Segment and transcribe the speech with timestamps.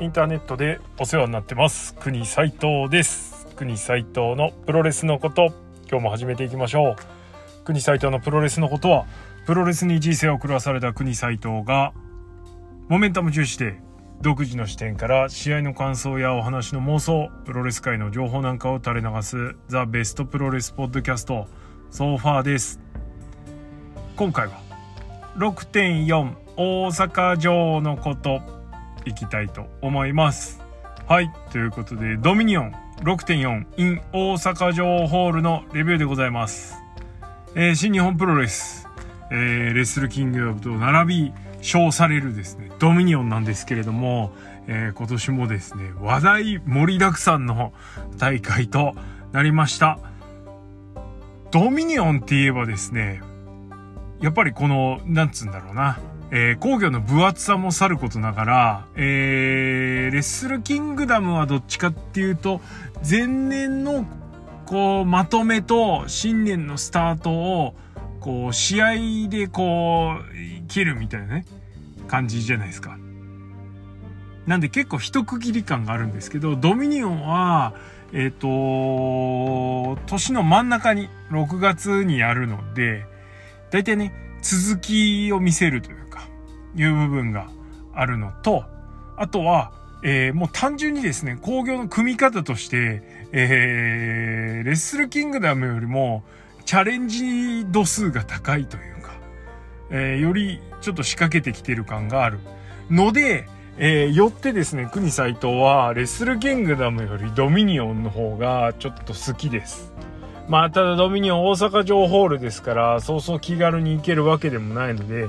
[0.00, 1.94] インターネットでお世話になってます。
[1.94, 3.48] 国斉藤です。
[3.56, 5.52] 国斉藤のプロレスのこと。
[5.90, 7.64] 今日も始めていきましょう。
[7.64, 9.06] 国斉藤のプロレスのことは
[9.44, 11.92] プロレスに人生を狂わされた国斉藤が
[12.88, 13.80] モメンタム重視で
[14.22, 21.46] 独自の視点から試合の感想やお話の妄想プロレス界の情報なんかを垂れ流すザ・ベストプロレスポッドキャスト
[21.90, 22.80] ソファーです。
[24.16, 24.60] 今回は
[25.36, 28.57] 6.4大阪城のこと。
[29.08, 30.60] いきたいと思います。
[31.06, 32.72] はいということでドミニオン
[33.02, 36.76] 6.4 in 大阪城ホールのレビューでございます、
[37.54, 38.86] えー新日本プロレス、
[39.30, 41.32] えーレッスルキングダムと並び
[41.62, 44.32] 称されるですねドミニオンなんですけれども、
[44.66, 47.72] えー今年もですね話題盛りだくさんの
[48.18, 48.94] 大会と
[49.32, 49.98] なりました。
[51.50, 53.22] ドミニオンって言えばですね
[54.20, 55.98] やっぱりこのなんつうんだろうな。
[56.30, 62.60] えー工業の分厚さもさることながら、えーレッスルキングダムはどっちかっていうと、
[63.08, 64.06] 前年の、
[64.66, 67.74] こう、まとめと新年のスタートを、
[68.20, 71.46] こう、試合でこう、切るみたいなね、
[72.08, 72.98] 感じじゃないですか。
[74.46, 77.74] なんで結構一区切り感があるんですけど、ドミニオンは、
[78.12, 83.04] えっ、と、年の真ん中に、6月にやるので、
[83.70, 86.07] 大体ね、続きを見せるというか、
[86.78, 87.48] いう部分が
[87.94, 88.64] あるのと、
[89.16, 89.72] あとは、
[90.04, 96.22] えーもう単純にですね、工業の組み方として、えーレッスルキングダムよりも、
[96.64, 99.12] チャレンジ度数が高いというか、
[99.90, 102.38] えーよりちょっと仕掛けてきてる感がある
[102.90, 103.48] ので、
[103.78, 109.92] えーよってですね、国斎藤は、レッスルキングダムよりドミニオンの方がちょっと好きです。
[110.48, 115.28] まあ、ただドミニオン大阪城ホールですから、そうそう気軽に行けるわけでもないので、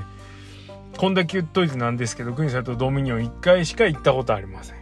[1.00, 4.76] こんだけ言っといてなんですけど、国さんとドミニオン1回しか行ったことありません。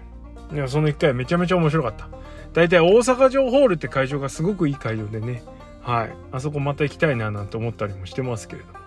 [0.53, 2.09] でもその1回めちゃめちゃ面白かった。
[2.53, 5.45] 大体大阪城ホールって会場がすごくいい会場でね、
[5.81, 6.11] はい。
[6.33, 8.81] あそこまた行きたいななんて思ったりもしてますけれども。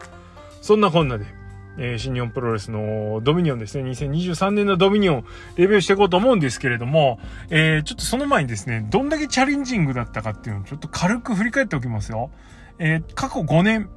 [0.62, 1.26] そんなこんなで、
[1.78, 5.26] えー新日本プロレスのドミニオンですね、2023年のドミニオン
[5.56, 7.18] レビューしていこうと思うんですけれども、
[7.50, 12.30] えーちょっとその前にですね、どんだけチャレンジングだったかっていうのをちょっと軽く振り返っておきますよ。
[12.78, 13.90] えー過去5年、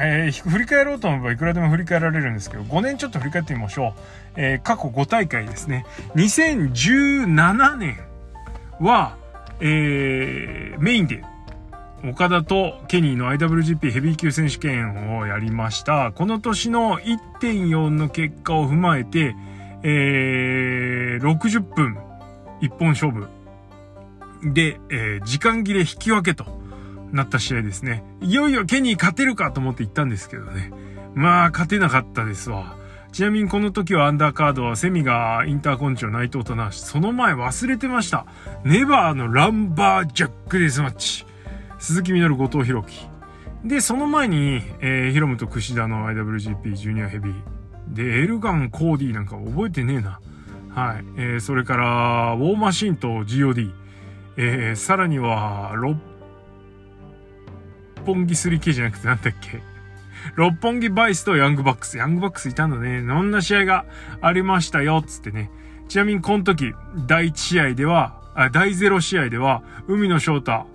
[0.00, 4.00] えー振り返ろうと思えばいくらでも振り返られるんですけど、5年ちょっと振り返ってみましょう。
[4.36, 5.84] えー過去5大会ですね。
[6.14, 7.98] 2017年
[8.80, 9.16] は、
[9.60, 11.24] えーメインで、
[12.04, 16.12] 岡田とケニーの IWGP ヘビー級選手権をやりました。
[16.14, 19.34] この年の1.4の結果を踏まえて、
[19.82, 21.98] えー60分
[22.60, 23.26] 一本勝負
[24.44, 26.57] で、えー時間切れ引き分けと
[27.12, 28.04] なった試合ですね。
[28.20, 30.72] いよいよケニー勝てるかと思って行ったんですけどね。
[31.14, 32.76] まあ、勝てなかったですわ。
[33.12, 36.72] ちなみにこの時はアンダーカードはセミがインターコンチョ内藤棚橋。
[36.72, 38.26] その前忘れてました。
[38.64, 41.26] ネバーのランバージャックデスマッチ。
[41.78, 43.08] 鈴木みのる後藤弘樹。
[43.64, 47.34] で、その前に、えーヒロムと櫛田の IWGP ジュニアヘビー。
[47.94, 50.20] で、エルガン、コーディなんか覚えてねえな。
[50.74, 51.04] はい。
[51.16, 53.72] えーそれから、ウォーマシンと GOD。
[54.36, 55.96] えーさらには、六
[58.04, 59.60] 本木 3K じゃなくてなんだっけ？
[60.34, 61.96] 六本木バイスとヤングバックス。
[61.96, 63.00] ヤングバックスいたんだね。
[63.00, 63.84] こんな試合が
[64.20, 65.50] ありましたよ、つってね。
[65.88, 66.74] ちなみにこの時、
[67.06, 70.66] 第1試合では、あ第0試合では、海野翔太、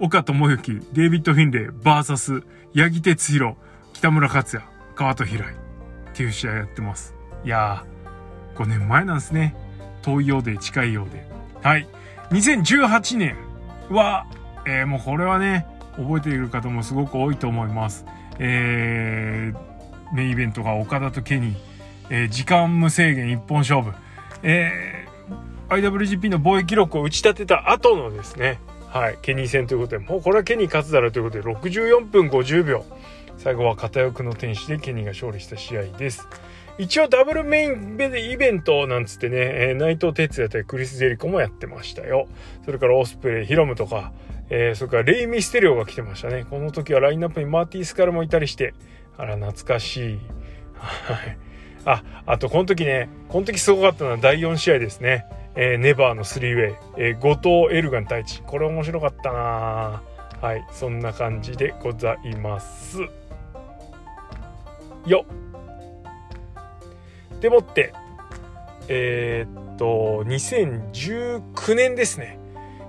[0.00, 2.42] 岡智之、デイビッド・フィンレイ、バーサス、
[2.74, 3.54] 八木哲弘、
[3.92, 5.56] 北村克也、川戸平井っ
[6.14, 7.14] ていう試合やってます。
[7.44, 9.54] いやー、5年前なんですね。
[10.02, 11.26] 遠いようで近いようで。
[11.62, 11.86] はい。
[12.30, 13.36] 2018年
[13.90, 14.26] は、
[14.64, 15.66] えーもうこれはね、
[15.96, 18.04] 覚えている方もすごく多いと思います。
[18.38, 21.56] えー、メインイベントが岡田とケニー、
[22.10, 23.92] えー時間無制限一本勝負。
[24.42, 25.02] えー
[25.72, 28.58] IWGP の防衛記録を打ち立てた後のですね、
[28.88, 32.84] はい、ケニー戦ということで、もうこれはケニー勝つだろうということで、64分50秒。
[33.38, 36.28] 最後は片翼の天使でケニーが勝利した試合です。
[36.76, 42.28] 一応ダブルメインイベントなんつってね、えー内藤哲也対クリス・ジェリコもやってましたよ。
[42.66, 44.12] それからオスプレイ、ヒロムとか、
[44.54, 46.44] えーそれからレイ・ミステリオが来てましたね。
[46.48, 48.74] この時はラインナップにマーティー・スカルもいたりして、
[49.16, 50.20] あら、懐かしい。
[50.76, 51.38] はい。
[51.86, 55.24] あ、あとこの時ね、この時すごかったのは第4試合ですね。
[55.54, 58.42] えーネバーのスリーウェイ、えー後藤エルガン対地。
[58.42, 60.02] これ面白かったな
[60.42, 63.00] はい、そんな感じでございます。
[65.06, 65.24] よ
[67.40, 67.94] でもって、
[68.88, 72.38] えーっと、2019年ですね。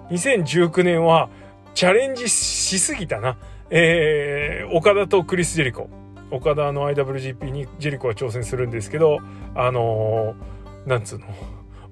[0.09, 1.29] 2019年は
[1.73, 3.37] チャレンジしすぎたな。
[3.69, 5.89] えー、岡田とクリス・ジェリコ。
[6.31, 9.19] 岡田の IWGP にジェリコは挑戦するんですけど、
[9.55, 11.27] あのーなんつうの、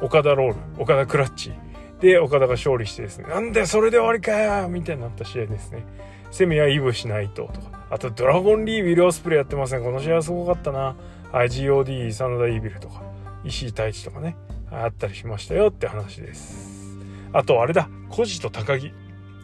[0.02, 0.82] 岡田ロール。
[0.82, 1.54] 岡田クラッチ。
[2.00, 5.86] で岡田が勝利してですねなんでそれで終わりかよみたいになった試合ですね。
[6.32, 7.86] 攻めはイブシナイトとか。
[7.90, 10.96] あとドラゴンリーウィル・オスプレイやってますねこの試合はすごかったな。
[11.32, 13.04] はい GOD 真田イービルとか。
[13.44, 14.36] 石井太一とかね
[14.72, 16.98] あったりしましたよって話です。
[17.34, 17.90] あとあれだ。
[18.10, 18.92] 孤児と高木。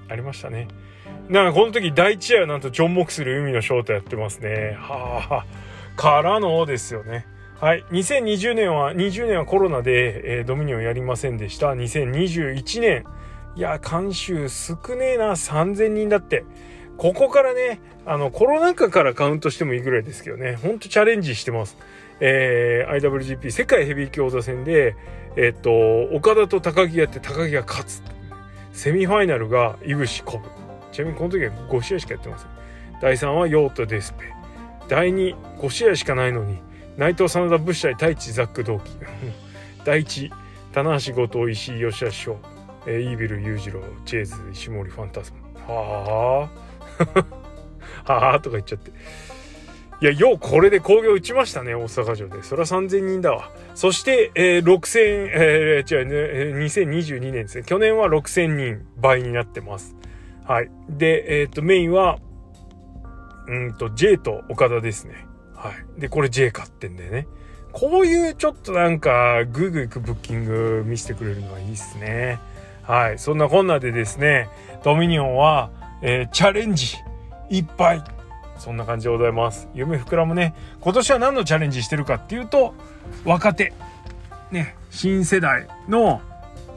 [0.10, 0.68] ありましたね
[1.30, 5.46] なんかこの時第一試合はなんとジョン・モクする海のショートやってますねはあ
[5.96, 7.26] からのですよね
[7.60, 7.84] はい。
[7.90, 11.72] 2020年は、20年はコロナで、えー、ドミニオンやりませんでした。
[11.72, 13.04] 2021年。
[13.56, 15.32] いや、監修少ねえな。
[15.32, 16.46] 3000人だって。
[16.98, 20.56] ここからね、あの、コロナ禍からカウントしてもいいぐらいですけどね。
[20.56, 21.78] ほんとチャレンジしてます。
[22.20, 24.96] えー、IWGP 世界ヘビー級王座戦で、
[25.36, 28.04] えー、っと、岡田と高木やって高木が勝つ。
[28.78, 30.48] セミファイナルが井口コブ。
[30.92, 32.50] ちなみにこの時は5試合しかやってません。
[33.02, 34.32] 第3はヨート・デスペ。
[34.88, 36.60] 第2、5試合しかないのに、
[36.96, 38.92] 内藤真田ブッシャイ太一ザック同期
[39.84, 40.32] 第一
[40.74, 42.38] 棚橋後藤石井吉田翔、
[42.86, 46.50] えー、イービル裕次郎チェーズ石森ファンタズムは
[48.06, 48.92] あ はあとか言っちゃって
[50.00, 55.00] いやようこれで興行打ちましたね大阪城でそれは3000人だわそして、えー、6000
[55.34, 59.96] えー、違う、ね、2022年ですね去年は6000人倍になってます
[60.46, 62.20] はいでえっ、ー、とメインは
[63.48, 65.28] うんと J と岡田ですね
[65.58, 66.00] はい。
[66.00, 67.28] で、これ J 買ってんだよね。
[67.74, 72.40] こういうちょっとなんか、グーグーいくブッキング見せてくれるのはいいっすね。
[72.84, 73.20] はい。
[73.20, 74.50] そんなこんなでですね、
[74.84, 75.72] ドミニオンは、
[76.02, 76.96] えー、チャレンジ
[77.50, 78.04] いっぱい。
[78.60, 79.68] そんな感じでございます。
[79.74, 80.54] 夢膨らむね。
[80.82, 82.74] 今年は何のチャレンジしてるかっていうと、
[83.26, 83.74] 若手。
[84.52, 86.22] ね、新世代の、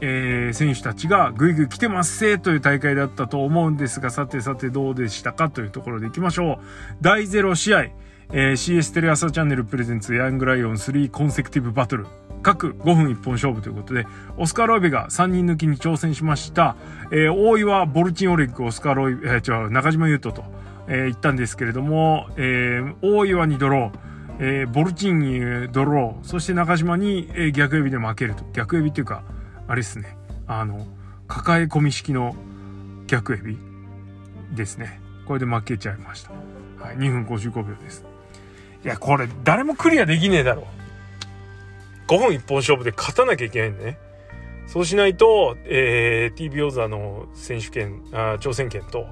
[0.01, 6.57] えー、選手たちがぐいぐい来てますせという大会だったと思うんですが、さてさてどうでしたかというところでいきましょう。
[7.01, 7.85] 第0試合。
[8.33, 12.07] えー、CS テレ朝チャンネルプレゼンツヤングライオン3コンセクティブバトル
[12.41, 14.07] 各5分1本勝負ということで、
[14.37, 16.75] オスカー・ロイベが3人抜きに挑戦しました。
[17.11, 20.43] えー、大岩、ボルチン・オレック、オスカー・ロイベ、えー、違う、中島優斗と、
[20.91, 28.43] えー、言ったんですけれども、え、大岩にドロー、え、ボルチンにドロー、そして中島に、えー、逆指で負けると。
[28.51, 29.23] 逆指っていうか、
[29.69, 30.17] あれですね。
[30.47, 30.85] あの、
[31.29, 32.35] 抱え込み式の
[33.07, 33.57] 逆指
[34.53, 34.99] ですね。
[35.25, 36.31] これで負けちゃいました。
[36.83, 38.03] はい、2分55秒です。
[38.83, 40.67] いや、これ誰もクリアできねえだろ。
[42.07, 43.97] 5分一本勝負で勝たなきゃいけないんだね。
[44.67, 49.07] そうしないと、えー、TBO 座の選手権、あ挑戦権と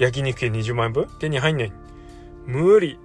[0.00, 1.06] 焼肉券20万円分？
[1.20, 1.72] 手に入んない。
[2.46, 2.98] 無理。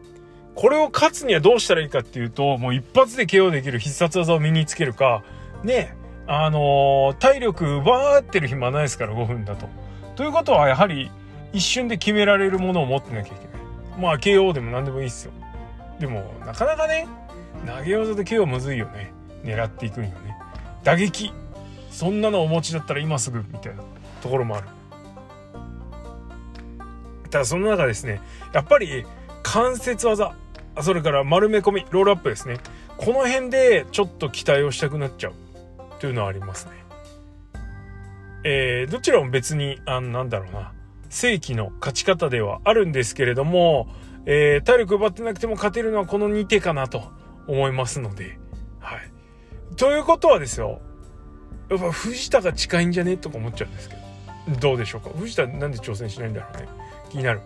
[0.55, 5.23] これを勝つにはどうしたらいいかっていうと、もう一発で KO できる必殺技を身につけるか、
[5.63, 5.95] ね、
[6.25, 9.67] あのー、体力奪ってる暇ないですから、5分だと。
[10.15, 11.11] ということは、やはり
[11.53, 14.01] 一瞬で決められるものを持ってなきゃいけない。
[14.01, 15.33] まあ、KO でも何でもいいっすよ。
[15.99, 17.07] でもなかなかね
[17.65, 19.11] 投げ技で KO むずいよね
[19.43, 20.37] 狙っていくんよね
[20.83, 21.31] 打撃
[21.91, 23.83] そんなのお持ちだったら今すぐみたいな
[24.21, 24.67] ところもある
[27.35, 28.21] ただその中ですね
[28.53, 29.05] やっぱり
[29.43, 30.33] 関節技
[30.81, 32.59] それから丸め込みロールアップですね
[32.97, 35.33] この辺でちょっと期待をしたくなっちゃう
[35.99, 36.71] というのはありますね
[38.45, 40.71] えー、どちらも別にあなんだろうな
[41.09, 43.87] 正規の勝ち方ではあるんですけれども
[44.25, 47.11] えー、体力奪ってなくても勝てるのはこの2手かなと
[47.47, 48.39] 思いますので。
[48.79, 49.11] はい。
[49.75, 50.81] ということはですよ。
[51.69, 54.01] やっぱ藤田が近いんじゃねとか思っちゃうんですけど。
[54.59, 55.09] どうでしょうか？
[55.15, 56.67] 藤田なんで挑戦しないんだろうね。
[57.15, 57.41] 気になる。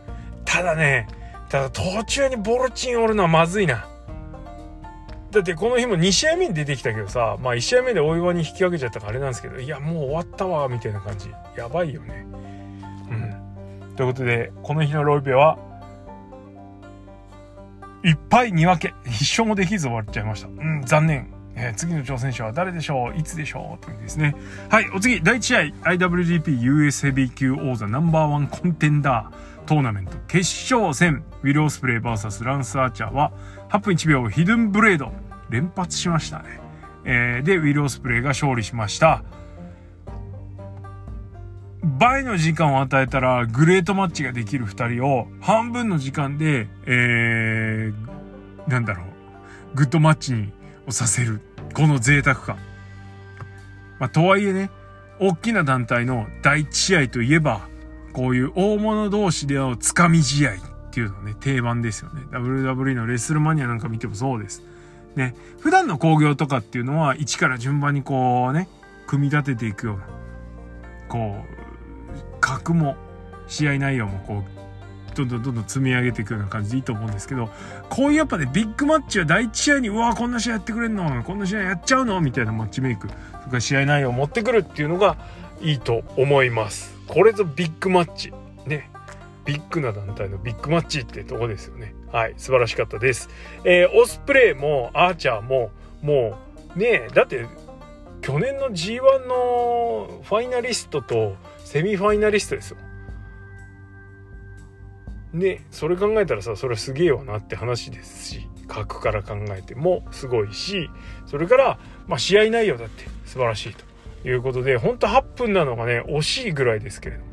[0.45, 1.07] ただね、
[1.49, 3.85] ただ途中にボルチンおるのはまずいな。
[5.31, 11.29] だってこの日も2試合目に出てきたけどさ、まあ1試合目で大岩に引き分けちゃったからあれなんですけど、いやもう終わったわ、みたいな感じ。
[11.55, 12.25] やばいよね。
[13.11, 13.95] うん。
[13.95, 15.59] ということで、この日のロイベは、
[18.03, 18.93] いっぱい2分け。
[19.05, 20.47] 一勝もできず終わっちゃいました。
[20.47, 21.31] うん、残念。
[21.55, 23.19] えー、次の挑戦者は誰でしょう？
[23.19, 23.85] いつでしょう？
[23.85, 24.33] というですね。
[24.69, 25.59] はい、お次、第1試合、
[25.91, 33.31] IWGP US ヘビー級王座ナンバーワンコンテンダートーナメント決勝戦、ウィル・オスプレイ VS ランス・アーチャーは、
[33.69, 35.11] 8分1秒ヒドゥンブレード、
[35.51, 36.59] 連発しましたね。
[37.05, 39.23] えー、で、ウィル・オスプレイが勝利しました。
[41.83, 50.51] 倍の時間を与えたらグレートマッチができる2人を半分の時間で、えー、なんだろう、グッドマッチに
[50.87, 51.41] をさせる。
[51.75, 52.57] この贅沢感。
[53.99, 54.71] まあ、とはいえね、
[55.19, 57.69] 大きな団体の第一試合といえば、
[58.13, 60.55] こういう大物同士でのつかみ試合っ
[60.91, 62.23] ていうのね、定番ですよね。
[62.31, 64.63] WWE のレスルマニアなんか見てもそうです。
[65.15, 68.67] ね、普段の興行とかっていうのは、一から順番にこうね、
[69.07, 70.07] 組み立てていくような、
[71.07, 71.59] こう、
[72.41, 72.95] 格も
[73.47, 77.49] 試合内容もこうどんどんどんどん積み上げていくような感じでいいと思うんですけど
[77.89, 81.23] こういうやっぱねビッグマッチは第一試合にうわこんな試合やってくれんの？
[81.23, 82.21] こんな試合やっちゃうの？
[82.21, 83.07] みたいなマッチメイク
[83.43, 85.17] とか試合内容を持ってくるっていうのが
[85.61, 88.31] いいと思いますこれぞビッグマッチ。
[88.67, 88.89] ね。
[89.43, 91.95] ビッグな団体のビッグマッチってとこですよね。
[92.11, 92.35] はい。
[92.37, 93.29] 素晴らしかったです、
[93.63, 95.71] えー、オスプレイもアーチャーも
[96.03, 96.37] も
[96.75, 97.47] うねだって
[98.21, 102.77] 去年の G1 のファイナリストとセミファイナリストですよ。
[105.33, 110.89] でそれ考えたらさそれすげえわなって話ですし格から考えてもすごいし
[111.25, 113.88] それから、まあ、試合内容だって素晴らしいと。
[114.25, 117.29] いうことで本当8分なのがね惜しいぐらいですけれども。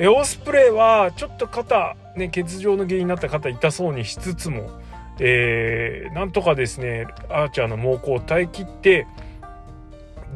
[0.00, 4.70] えオスプレイはちょっと肩、ね、欠場の原因になった肩痛そうにしつつも、
[5.18, 9.08] えー、なんとかですねアーチャーの猛攻を耐え切って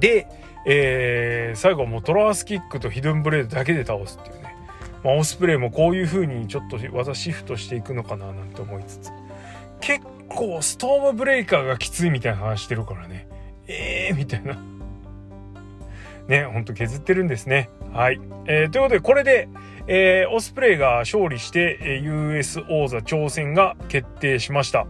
[0.00, 0.26] で、
[0.66, 4.56] えー、最後はもうトラースキックとヒドンブレードだけで倒すっていうね。
[5.04, 9.10] まあ、オスプレイもこういう風にちょっと技シフトしていくのかななんて思いつつ。
[9.80, 13.28] 結構ストームブレイカーがきついみたいな話してるからね。
[13.68, 14.58] えーみたいな。
[16.32, 17.68] ねほんと削ってるんですね。
[17.92, 19.48] はい、えー、ということでこれで、
[19.86, 24.86] えー、オスプレイが勝利して、え US 王座挑戦が決定しました、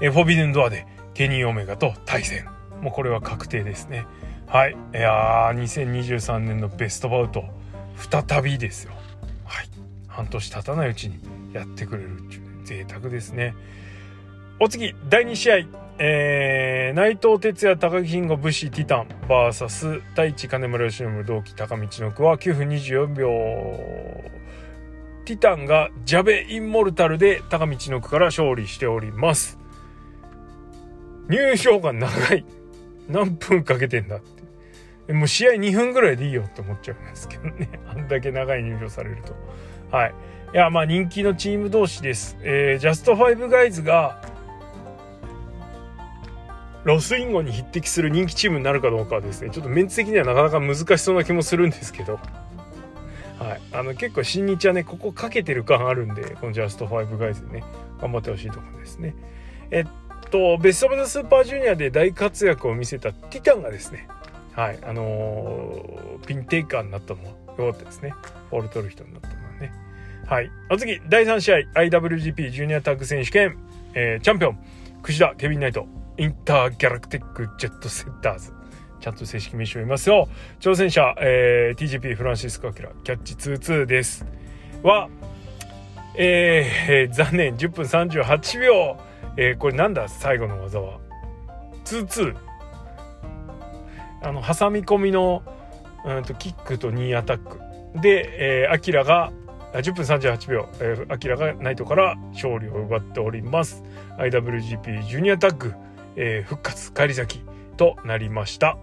[0.00, 2.46] えー、フォビデンドアでケニー・オメガと対戦。
[2.80, 4.06] もうこれは確定ですね。
[4.46, 4.72] はい。
[4.72, 7.44] いやー2023年のベストバウト
[7.96, 8.92] 再びですよ。
[9.44, 9.68] はい。
[10.06, 11.18] 半年経たないうちに
[11.52, 13.54] やってくれるっていう、ね、贅沢ですね。
[14.60, 15.83] お次第2試合。
[15.98, 23.28] えー、内藤哲也高木慎吾武士ティタン VS 太一金村義信同期高道の句は9分24秒
[25.24, 29.58] ティタンがジャベインモルタルで高道の句から勝利しております
[31.28, 32.44] 入場が長い
[33.08, 34.34] 何分かけてんだって
[35.12, 37.68] もう試合2分ぐらいでいいよって思っちゃうんですけどね。
[37.86, 39.34] あんだけ長い入場されると。
[39.94, 40.14] はい。
[40.54, 42.38] いや、まあ人気のチーム同士です。
[42.42, 44.22] えー、ジャストファイブガイズが、
[46.84, 52.20] ロスインゴに匹敵する人気チームになるかどうかはですね、ちょっとメンツ的にはなかなか難しそうな気もするんですけど、
[53.38, 53.60] はい。
[53.72, 57.64] あの、結構新日はね、ここかけてる感あるんで、このジャストファイブガイズね、
[58.00, 59.14] 頑張ってほしいところですね。
[59.70, 64.06] えっと、ベスト・オブ・ザ・スーパージュニアで大活躍を見せたティタンがですね、
[64.52, 64.78] はい。
[64.82, 68.14] あのー、ピンテイカーになったのはよかったですね。
[68.50, 69.72] フォール取る人になったのはね。
[70.26, 70.50] はい。
[70.70, 73.58] お次第3試合 IWGP ジュニアタッグ選手権、
[73.94, 74.58] えー、チャンピオン
[75.02, 76.03] 櫛田ケビン・ナイト。
[76.16, 78.52] インターギャラクティックジェットセッターズ。
[79.00, 80.28] ちゃんと正式名称言いますよ。
[80.60, 84.24] 挑戦者、えー、TGP フランシスコ・アキラキャッチ2-2です。
[84.82, 85.08] は
[86.16, 87.56] えー、残念。
[87.56, 88.96] 10分38秒、
[89.36, 90.08] えー、これなんだ？
[90.08, 91.00] 最後の技は。
[91.84, 92.34] 2-2
[94.22, 95.42] あの挟み込みの、
[96.06, 97.60] うんと、キックと2アタック。
[98.00, 99.32] で、えー、アキラが
[99.74, 103.82] 10分38秒、えー、アキラがナイトから勝利を奪っております。
[104.18, 105.74] IWGP ジュニアタッグ、
[106.16, 107.44] えー、復活返り咲き
[107.76, 108.78] となりました。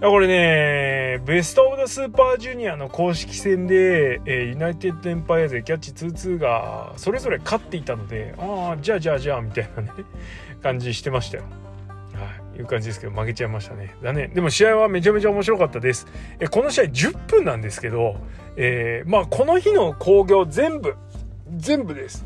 [0.00, 9.90] これねベスト・オブ・ザ・スーパージュニアの公式戦で、えー、ユナイテッド・エンパイア勢キャッチ2-2がそれぞれ勝っていたのでああじゃあじゃあじゃあみたいなね
[10.62, 11.44] 感じしてましたよ。
[12.58, 13.94] いう感じですけど負けちゃいましたね。
[14.02, 16.06] 残念でも試合はめちゃめちゃ面白かったです。
[16.40, 18.16] えこの試合10分なんですけど、
[18.56, 20.94] えー、まあこの日の興行全部
[21.56, 22.24] 全部です。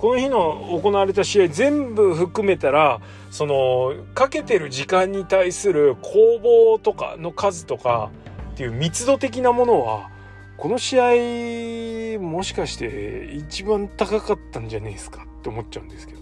[0.00, 8.10] この日の行われた試合全部含めたらそのかけてる時間に対する攻防とかの数とか
[8.52, 10.08] っていう密度的なものは
[10.56, 16.20] この試合もしかして一番高かったんじゃねえですかって思っちゃうんですけど。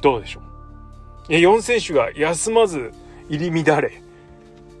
[0.00, 0.40] どうでしょ
[1.28, 2.92] う？4選手が休まず
[3.28, 4.02] 入り乱れ。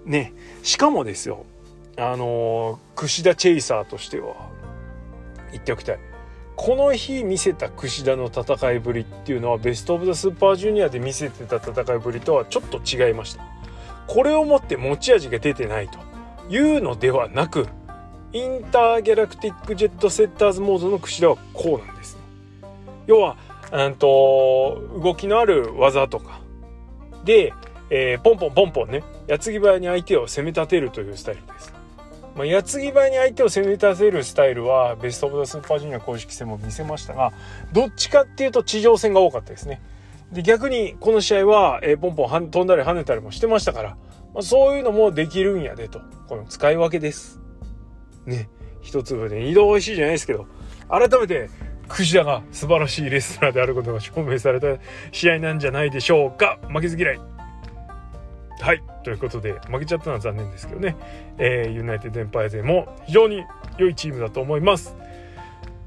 [0.06, 0.32] ね。
[0.62, 1.44] しかもですよ。
[1.98, 4.34] あの櫛田チェイサーとしては
[5.52, 6.13] 言っておきたい。
[6.56, 13.44] この日見せた櫛田の戦いぶりっていうのはベスト・オブ・ザ・スーパージュニアで見せてた戦いぶりとはちょっと違いました
[14.06, 15.98] これをもって持ち味が出てないと
[16.48, 17.66] いうのではなく
[18.32, 22.22] インターギャラクティックジェットセッターズモードの櫛田はこうなんですね
[23.06, 23.36] 要は
[23.72, 26.40] うんと動きのある技とか
[27.24, 27.52] で、
[27.90, 31.83] えー、ポンポンポンポンね矢継ぎ早に相手を攻め立てるというスタイルです。
[32.34, 37.32] まあ、矢継ぎ早に相手を攻め立てるスタイルはベスト・オブ・ザ・スーパージュニア公式戦も見せましたが
[37.72, 39.80] どっちかっていうと地上戦が多かったですね。
[40.32, 43.90] で逆にこの試合は、えー、ポンポン飛んだり跳ねたりもしてましたから、
[44.32, 47.40] まあ、そういうのもできるんやでとこの使い分けです。
[48.26, 48.48] ね
[48.80, 50.46] 一粒で二度美味しいじゃないですけど
[50.88, 51.48] 改めて
[51.88, 54.66] クジラが素晴らしいレストラーであることが証明された
[55.12, 57.33] 試合なんじゃないでしょうか負けず嫌い
[58.60, 58.82] はい。
[59.02, 60.96] ということで負けちゃったのは残念ですけどね、
[61.38, 63.44] えー、ユナイテッドエンパイア勢も非常に
[63.78, 64.96] 良いチームだと思います。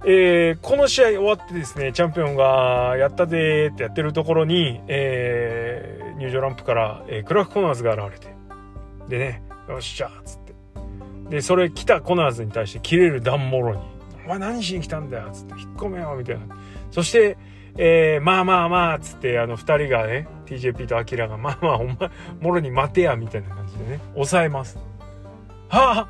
[0.06, 8.36] えー、この試合終わってですねチャンピオンがやったぜってやってるところに、えー、入場ランプから、えー、クラフ・コナーズが現れて。
[9.10, 10.54] でねよっしゃっつって。
[11.30, 13.82] でそれ来たコナーズに対して切れるダンモロに
[14.26, 16.56] 「お前何しに来たんだよ」っつって「引っ込めよ」みたいな。
[16.92, 17.38] そして
[17.78, 21.96] えー、まあまあまあっつってあの2人がね TJP とアキラがまあまあお前
[22.42, 24.00] もろに待てやみたいな感じでね。
[24.14, 24.78] 抑えます。
[25.70, 26.10] はあ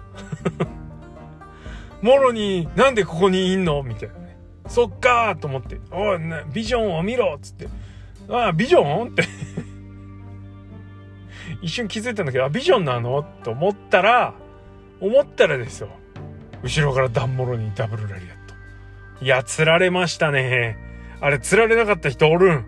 [2.02, 3.82] もろになんでここにいんの？
[3.84, 4.38] みたいなね。
[4.68, 7.68] そっかーと思って「おい、ね、ビジョンを見ろ」っつって
[8.30, 9.24] 「ああビジョン?」って。
[11.62, 14.34] 一瞬気づいたんだけど「あビジョンなの?」と思ったら
[15.00, 15.90] 思ったらですよ。
[16.64, 19.26] 後ろからダンモロにダブルラリアット。
[19.26, 20.78] いや釣られましたね。
[21.22, 22.66] あれ釣られなかった人おるん。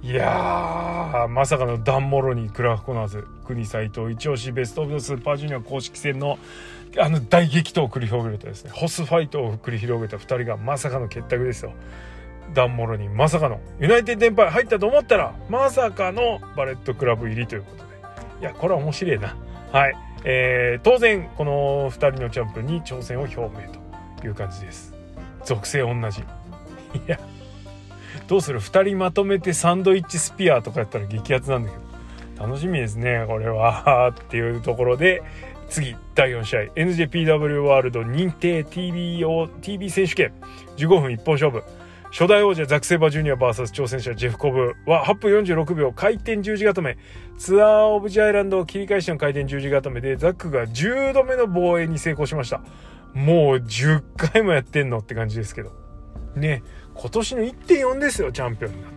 [0.00, 6.38] いやー、まさかのダン・モロニー、クラーク・コナーズ、国斎藤、一押しベストオブザスーパージュニア公式戦の
[6.98, 11.72] あの大激闘を繰り広げたですね、ホスファイトを繰り広げた2人がまさかの結託ですよ。
[12.54, 17.88] ダン・モロニー、まさかのユナイテッドエンパイア入ったと思ったら、まさかのバレットクラブ入りということで。
[18.40, 19.36] いや、これは面白いな。
[19.72, 19.96] はい。
[20.24, 23.48] えー、当然、この2人のチャンピオンに挑戦を表明
[24.20, 24.94] という感じです。
[25.44, 26.20] 属性同じ。
[26.20, 26.24] い
[27.06, 27.18] や。
[28.28, 32.46] どうする？2人まとめてサンドイッチスピアとかやったら激アツなんだけど。
[32.46, 34.12] 楽しみですねこれは。
[34.14, 35.22] っていうところで
[35.68, 36.60] 次第4試合。
[36.74, 40.32] NJPW ワールド認定 TBO TV 選手権。
[40.76, 41.64] 15分一本勝負。
[42.10, 46.96] 初代王者ザク・セバージュニア VS 挑戦者ジェフ・コブは8分46秒回転十字固め。
[47.38, 52.60] ツアー・オブ・ジアイランドを切り返しの回転十字固めでザックが10度目の防衛に成功しました。
[53.14, 55.72] もう10回もやってんのって感じですけど。
[56.36, 56.62] ね。
[57.00, 58.92] 今年の1.4ですよチャンピオンになっ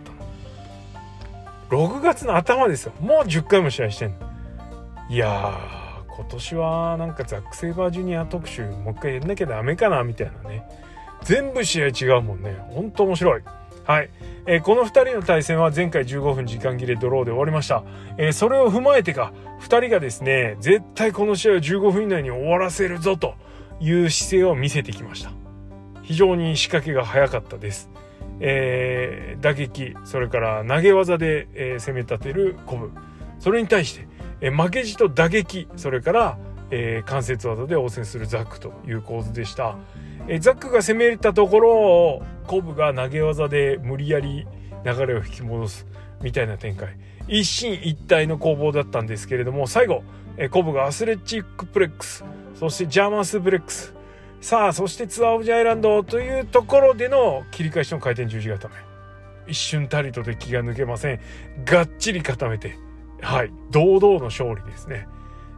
[1.68, 1.88] たの。
[1.88, 2.92] 6月の頭ですよ。
[3.00, 4.16] もう10回も試合してんの。
[5.08, 10.64] いやー今年はなんかザック・セイバージュニア特集もう一回やんなきゃダメかなみたいなね。
[11.22, 12.56] 全部試合違うもんね。
[12.70, 13.42] ほんと面白い。
[13.84, 14.10] はい、
[14.46, 17.82] えー、この2人の対戦は前回15分時間切れドローで終わりました、
[18.16, 23.34] えー、それを踏まえてか2人がですね絶対この試合を15分以内に終わらせるぞと
[23.80, 25.32] いう姿勢を見せてきました。
[26.02, 27.91] 非常に仕掛けが早かったです。
[28.44, 32.90] えー、打撃それから投げ技で、えー、攻め立てるコブ
[33.38, 34.08] それに対して、
[34.40, 36.38] えー、負けじと打撃それから、
[36.70, 39.76] えー、関節技で応戦するザックという構図でした、
[40.26, 44.44] えー、ザックが攻めたところをコブが投げ技で無理やり
[44.84, 45.86] 流れを引き戻す
[46.20, 46.96] みたいな展開。
[47.28, 50.02] 一進一退の攻防だったんですけれども最後、
[50.36, 52.24] えー、コブがアスレチックプレックス
[52.54, 53.94] そしてジャーマンスプレックス
[54.42, 58.74] さあそしてツアーオブジャイランドというところでの切り返しの回転十字固め。
[59.46, 61.20] 一瞬たりとで気が抜けません。
[61.64, 62.76] がっちり固めて
[63.20, 63.52] はい。
[63.70, 65.06] 堂々の勝利ですね。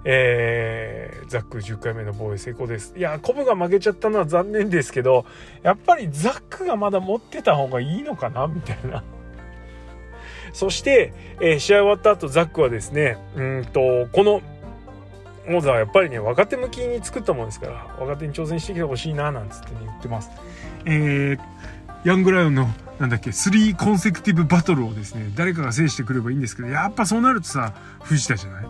[0.05, 2.93] えー、ザック10回目の防衛成功です。
[2.95, 5.25] いやコブが負けちゃったのは残念ですけど
[5.63, 9.03] やっぱりザックがまだ持ってた方がいいのかなみたいな。
[10.53, 14.43] そして、えー、試合終わった後ザックはですねうんとこの
[15.49, 20.31] モザはやっぱりね若手向きに作ったものですから若手に挑戦してきてほしいななんつって、ね、言ってます。
[20.87, 21.39] えー、
[22.05, 28.69] ヤングライオンのなんだっけ3コンセクティブバトルをですね誰かが制してくればいいんですけどやっぱそうなるとさ藤田じゃない？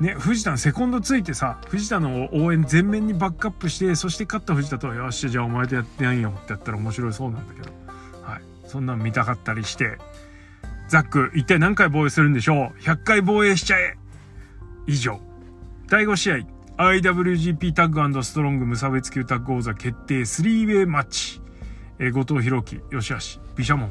[0.00, 7.70] ね、藤田のセコンドついてさ藤田の応援全面にバックアップしてそして勝った藤田と「よしじゃあお前とやってやんよ」ってやったら面白いそうなんだけど、
[8.22, 9.98] はい、そんなん見たかったりして。
[10.86, 13.96] ザック一体何回防衛するんでしょう？100回防衛しちゃえ。
[14.86, 15.18] 以上。
[15.88, 16.36] 第5試合
[16.78, 21.42] IWGP タッグストロング無差別級タッグ王座決定 3way マッチ、
[21.98, 23.16] えー、後藤弘樹吉橋
[23.54, 23.90] 毘沙門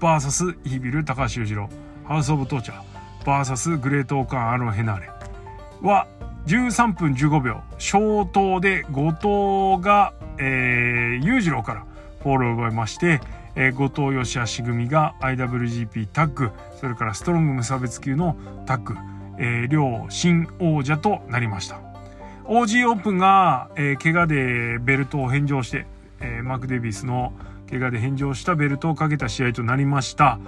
[0.00, 1.68] VS イービル高橋裕次郎
[2.04, 2.82] ハウス・オブ・トーチャー
[3.24, 5.10] VS グレート・オーカン・アロン・ヘナーレ。
[5.82, 6.06] は
[6.46, 11.86] 13分15秒消灯で後藤が、え、裕次郎から
[12.20, 13.20] フォールを奪いまして、
[13.56, 16.50] えー、後藤義橋組が IWGP タッグ
[16.80, 18.94] それからストロング無差別級のタッグ
[19.38, 21.80] えー、両新王者となりました。
[22.44, 25.86] OG オープンが、えー、怪我でベルトを返上して、
[26.20, 27.32] えー、マーク・デビスの
[27.70, 30.38] 怪我で返上したベルトをかけた試合となりました。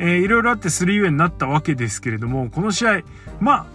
[0.00, 3.02] いろいろあって3ウェイになったわけですけれども、この試合、
[3.40, 3.66] まあ、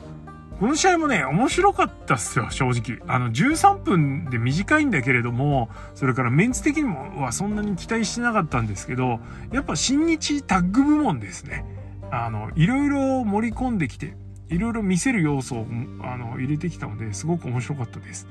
[0.60, 3.06] この試合もね、面白かったっすよ、正直。
[3.14, 9.20] あの、13分で短いんだけれども、それからメンツ的にもはそんなに期待してなかったんですけど、
[9.52, 11.66] やっぱ新日タッグ部門ですね。
[12.12, 14.16] あの、いろいろ盛り込んできて、
[14.54, 15.68] いろいろ見せる要素を
[16.02, 18.28] あの入れてきたのですごく面白かったです。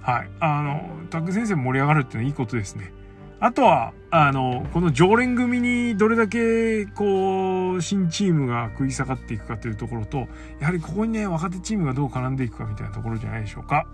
[0.00, 0.30] はい。
[0.38, 2.92] あの、タッグ先生盛り上がるっていうのはいいことですね。
[3.40, 10.28] あとは、あの、この常連組にどれだけ、こう、新チームが食い下がっていくかというところと、
[10.60, 13.86] やはりここにね、若手チームがどう絡んでいくかみたいなところじゃないでしょうか。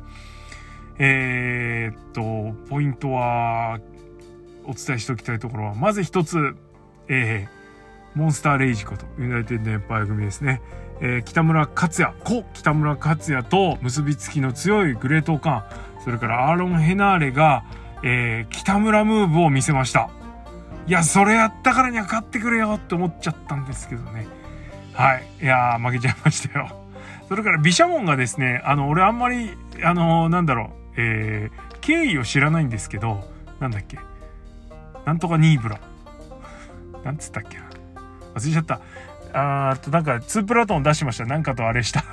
[0.98, 3.80] えー、っと、ポイントは、
[4.64, 6.54] お伝えしておきたいところは、まず一つ、
[7.08, 10.61] えー、モンスターレイジことユナイテッドエンパイア組ですね。
[11.04, 15.64] えー、北村克也、故北村克也と結びつきの強いグレートオカン、
[16.04, 17.64] それからアーロン・ヘナーレが、
[18.04, 20.10] えー、北村ムーブを見せました。
[20.86, 24.26] いや、それやったからには勝ってくれよって思っちゃったんですけどね。
[24.92, 25.24] はい。
[25.40, 26.68] いや負けちゃいましたよ。
[27.28, 33.98] それから、ビシャモンがですね、あの、俺あんまり、あの、なんだろう、えー、経緯を知らないんですけど、なんだっけ。
[35.04, 35.80] なんとかニーブラ。
[37.04, 37.64] なんつったっけな。
[38.34, 38.80] 忘れちゃった。
[39.32, 41.24] あーっと、なんか、2プラトン出しました。
[41.24, 42.04] なんかとあれした。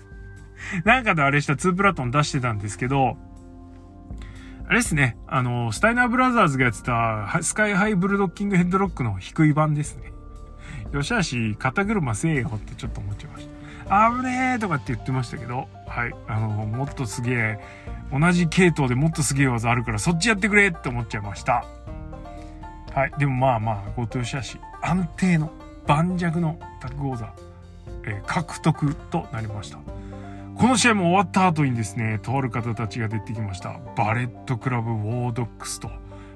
[0.84, 3.16] なんかとあれした2プラトン出してたんですけど、
[4.66, 5.16] あれですね。
[5.26, 10.12] あの、スタイナーブラザーズがやってた、スカイハイブルドッキングヘッドロックの低い版ですね。
[10.92, 13.58] よしあし、肩車せえよってちょっと思っちゃいました。
[14.14, 16.14] 危ねえとかって言ってましたけど、はい。
[16.26, 17.58] あの、もっとすげえ、
[18.12, 21.64] 同じ系統でもっとすげえ技あるから、そっちやってくれって思っちゃいました。
[22.94, 23.12] はい。
[23.18, 25.50] でもまあまあ、後藤しあし、安定の、
[25.88, 27.32] 盤石のタッグ王座、
[28.04, 29.78] えー、獲得となりました。
[30.58, 33.80] この試合も終わった後にですね、とある方たちが出てきました。
[33.96, 35.88] バレットクラブウォードックスと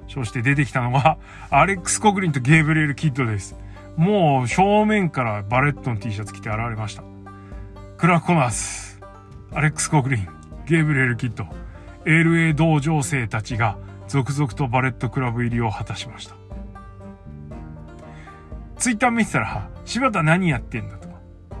[0.07, 1.19] 称して出てきたのが、
[1.51, 3.55] アレックス・コグリンとゲーブリエル・キッドです。
[3.95, 7.03] もう正面からバレットの T シャツ着て現れました。
[7.97, 8.99] クラーク・コナーズ、
[9.53, 10.27] アレックス・コグリン、
[10.65, 11.45] ゲーブリエル・キッド、
[12.05, 16.42] LA 道場生たちが続々とバレットクラブ入りを果たしました。
[18.77, 21.15] ツイッター見てたら、柴田何やってんだとか、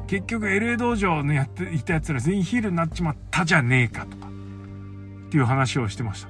[0.07, 6.29] 結局 LA 道場のやっていた奴ら全員ヒールになっちまったじゃねえかとか、っていう話をしてました。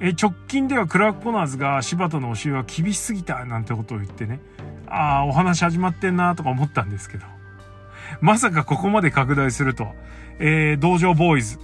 [0.00, 4.40] え、直近ではクラーク・コナーズが柴田の教えは厳しすぎたなんてことを言ってね、
[4.88, 7.26] ああ、お話始まってんなとか思ったんですけど、
[8.20, 9.88] まさかここまで拡大すると、
[10.38, 11.58] えー、道場ボーイズ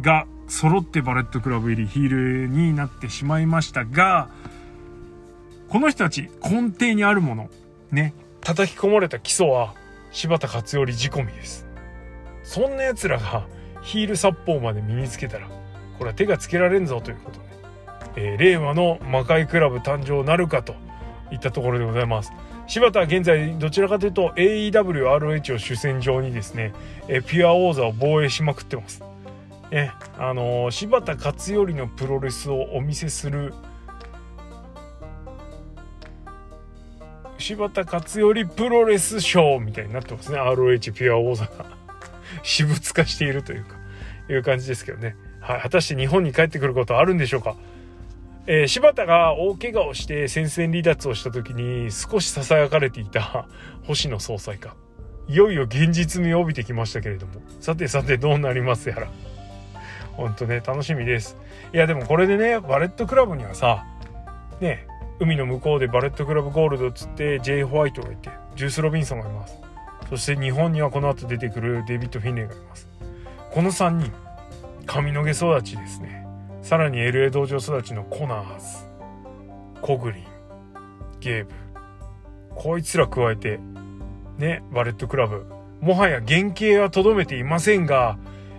[0.00, 4.28] が揃ってバレットクラブ入りヒールになってしまいましたが、
[5.68, 7.50] この人たち根底にあるもの、
[7.92, 9.74] ね、叩き込まれた基礎は
[10.10, 11.66] 柴田勝頼仕込みです。
[12.42, 13.46] そんな奴らが
[13.82, 15.46] ヒール殺法まで身につけたら
[15.98, 17.38] これは手がつけられんぞということ
[18.14, 20.74] で、えー、令和の魔界クラブ誕生なるかと
[21.30, 22.32] いったところでございます。
[22.66, 26.72] 柴田は現在どちらかというと AEWROH を主戦場にですね、
[27.08, 29.02] えー、ピュア王座を防衛しまくってます。
[29.70, 33.52] ねあのー、柴田勝頼のプロレスをお見せする
[37.42, 40.38] 柴田勝頼プロレスショーみたいになってますね。
[40.38, 41.66] ROH ピュア王座が。
[42.42, 43.76] 私物化しているというか
[44.30, 47.56] いう感じですけどね、はい、果たして日本に帰ってくることはあるんでしょうか？
[48.46, 53.46] えー、柴田が大怪我をして戦線離脱をした時に少し囁かれていた
[53.84, 54.76] 星野総裁か。
[55.28, 57.34] いよいよ現実味を帯びてきましたけれども。
[57.60, 59.08] さてさてどうなりますやら。
[60.12, 61.36] ほんとね楽しみです。
[61.74, 63.84] いやでもこれでねバレットクラブにはさ
[64.60, 64.86] ね
[65.22, 67.62] 海の向こうでバレットクラブゴールドっつって J.
[67.62, 69.56] ホワイトがいてジュース・ロビンソンがいます。
[70.10, 72.88] そして日本にはこの後出てくるデビッド・フィンレイがいます。
[73.52, 74.12] この3人
[74.84, 76.26] 髪の毛育ちですね。
[76.60, 78.66] さらに LA 道場育ちのコナーズ。
[79.80, 80.24] コグリン。
[81.20, 81.52] ゲーブ。
[82.56, 83.60] こいつら加えて
[84.38, 85.46] ねバレットクラブ。
[85.80, 88.18] もはや原型はとどめていませんが、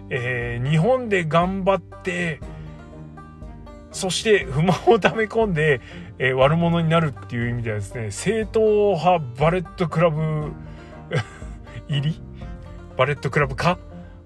[0.09, 2.39] えー、日本で頑張って
[3.93, 5.79] そして不満を溜め込んで、
[6.19, 10.51] えー、悪者になるっていう意味ではですね正統派バレットクラブ
[11.87, 12.21] 入り？
[12.97, 13.79] バレットクラブ化、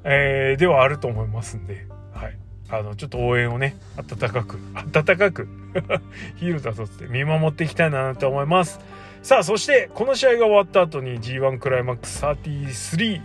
[0.03, 2.37] えー、ではあると思いますんで、はい、
[2.69, 5.47] あのちょっと応援をね温かく温かく
[6.35, 8.79] ヒールだとって見守っていきたいなと思います。
[9.23, 13.21] さあそしてこの試合が終わった後に G1 クライマックス33、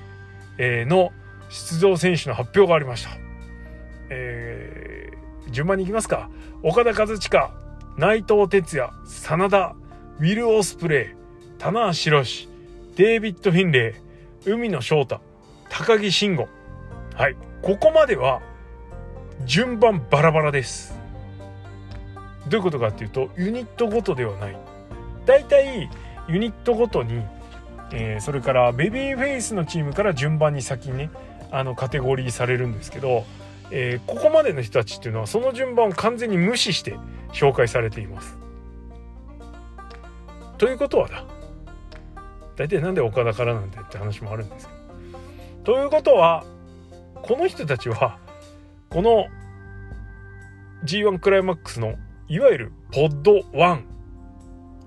[0.59, 1.13] えー、の
[1.49, 3.11] 出場選手の発表がありました、
[4.09, 4.92] えー、
[5.53, 6.29] 順番に行きますか
[6.63, 7.51] 岡田和親
[7.97, 9.77] 内藤哲也、真田、
[10.19, 12.49] ウィル・オスプレイ、棚橋宏、
[12.97, 13.95] デイビッド・フィンレ
[14.47, 15.21] イ、海野翔太、
[15.69, 16.49] 高木慎吾。
[17.15, 17.37] はい。
[17.61, 18.41] ここまでは、
[19.45, 20.99] 順番バラバラです。
[22.49, 24.57] どういうことかっていうと、ユニットごとではない。
[25.27, 25.91] 大体、
[26.29, 27.23] ユニットごとに、
[27.93, 31.11] えー、それからベビーフェイスのチームから順番に先にね、
[31.51, 33.25] あの、カテゴリーされるんですけど、
[33.75, 36.99] えー、ここまでの人たちっていうのはその順番を完全に無視して
[37.33, 38.39] 紹介されています。
[40.59, 41.25] ということはだ
[42.55, 44.73] 大体なんで岡田からなんてって話もあるんですけ
[45.63, 45.75] ど。
[45.75, 46.45] ということは
[47.23, 48.19] この人たちは
[48.91, 49.27] この
[50.85, 51.95] G1 クライマックスの
[52.29, 53.83] いわゆるポッド1、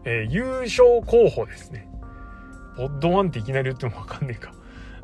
[0.03, 1.89] えー、優勝候補ですね。
[2.77, 4.53] ポッド1っていきなり言ってもわかんねえか。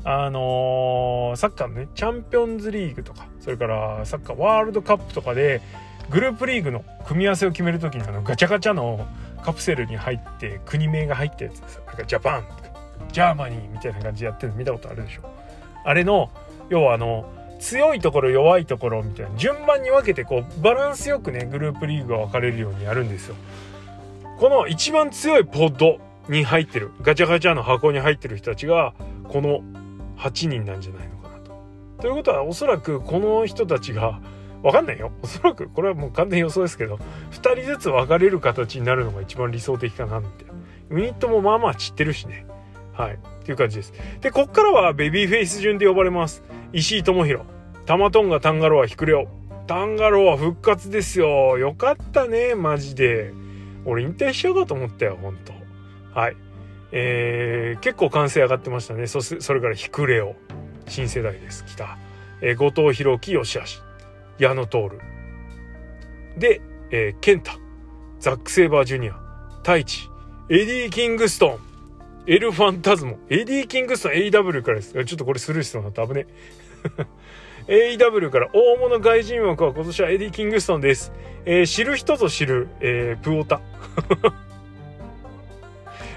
[0.04, 5.62] あのー、サッカーのね、チャンピオンズリーグとか、それからサッカーワールドカップとかで
[6.10, 9.08] グループリーグの組み合わせを決める時にあのガチャガチャの
[9.44, 12.62] カプセルに入って国名が入ったやつですなんかジャパンとか
[13.12, 15.22] ジャーマニーみたいな感じでやってるの見たことあるでしょ？
[15.84, 16.30] あれの
[16.70, 17.26] 要はあの
[17.60, 23.36] 強いところ弱いところみたいな順番に分けてこうバランスよくねグループリーグが分かれるようにやるんですよ。
[24.40, 28.94] この一番強いポッドに入ってるガチャガチャの箱に入ってる人たちが
[29.28, 29.62] この
[30.18, 31.11] 8人なんじゃない
[32.02, 32.08] と。
[32.08, 34.20] いうことはおそらくこの人たちが
[34.64, 35.12] わかんないよ。
[35.24, 37.00] おそらくこれはもう完全予想ですけど
[37.32, 40.54] 2人ずつ分かれる形になるのが一番理想的かなみたいな
[40.92, 42.46] ユニットもまあまあ散ってるしね。
[42.94, 43.14] はい。
[43.14, 43.94] っていう感じです。
[44.22, 46.44] でこっからはベビーフェイス順で呼ばれます。
[46.74, 47.44] 石井智弘。
[47.86, 49.28] タマトンガタンガロはヒクレオ。
[49.68, 51.58] タンガ・ロア復活ですよ。
[51.58, 53.34] よかったねマジで。
[53.86, 55.54] 俺引退しようかと思ったよほんと
[56.14, 56.36] はい。
[56.92, 59.08] えー、結構歓声上がってましたね。
[59.08, 60.36] そそれからヒクレオ。
[60.88, 61.63] 新世代です。
[61.65, 61.98] 来た、
[62.41, 63.62] え、後藤洋央紀 YOSHI-HASHI
[64.39, 64.90] 矢野通。
[66.38, 67.52] で、えー、健太。
[68.20, 69.13] ザック・セイバージュニア。
[69.58, 70.10] タイチ。
[70.50, 71.60] エディ・キングストン。
[72.28, 73.17] エル・ファンタズモ。
[73.30, 74.94] エディ・キングストン AEW からです。
[74.94, 76.08] ちょっとこれスルーしそうになった。
[76.08, 76.28] 危ね。
[77.67, 81.12] AW から大物外人枠は今年はエディ・キングストンです。
[81.46, 83.62] えー、知る人ぞ知る、えー、プオタ。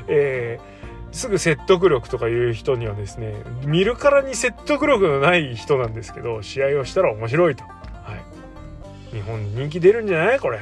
[0.09, 0.74] えー、
[1.14, 7.62] すぐ説得力とかいう人にはですね、見るからに説得力のない人なんですけど、試合をしたら面白いと。
[7.64, 7.70] は
[9.12, 9.16] い。
[9.16, 10.40] 日本に人気出るんじゃない？
[10.40, 10.59] これ。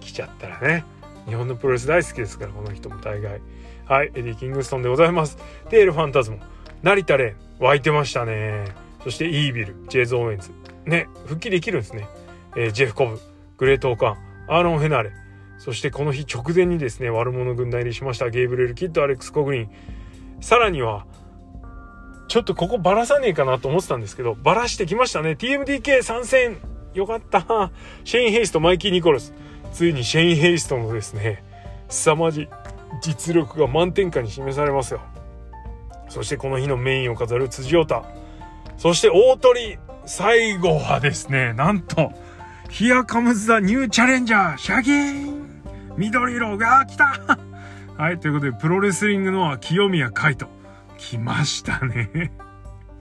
[0.00, 0.84] 来ちゃったらね。
[1.26, 3.40] 日本のプロレス大好きですから、この人も大概。
[3.86, 4.12] はい。
[4.14, 5.38] エディ・キングストンでございます。
[5.70, 6.38] で、エル・ファンタズモ。
[6.82, 8.66] 成田蓮、湧いてましたね。
[9.02, 10.50] そして、 EVIL、チェーズ・オーエンズ。
[10.84, 12.06] ね、復帰できるんですね。
[12.54, 13.18] えー、ジェフ・コブ、
[13.56, 14.16] グレート・ O-カーン、
[14.48, 15.12] アーロン・ヘナーレ。
[15.58, 19.70] そしてこの日直前にですね、悪者軍団入りしましたゲイブリエル・キッド、アレックス・コグリン。
[20.40, 21.06] さらには、
[22.28, 25.30] ちょっとここバラさねえかなと思ってたんですけど、バラしてきましたね。
[25.30, 26.58] TMDK 参戦
[26.92, 27.70] よかった
[28.04, 29.32] シェイン・ヘイスト、マイキー・ニコルス。
[29.72, 31.44] ついにシェイン・ヘイストのですね、
[31.88, 32.48] 凄まじい
[33.00, 35.00] 実力が満点下に示されますよ。
[36.08, 38.04] そしてこの日のメインを飾る辻太。
[38.76, 39.78] そして大鳥。
[40.08, 42.12] 最後はですね、なんと、
[42.70, 44.56] Here comes the new challenger!
[44.56, 45.45] シャギーン
[45.96, 47.38] 緑色が来た
[47.96, 50.50] はい、ということで、プロレスリングの清宮海斗。
[50.98, 52.32] 来ましたね。